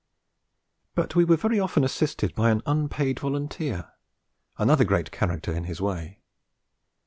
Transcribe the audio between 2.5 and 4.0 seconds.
unpaid volunteer,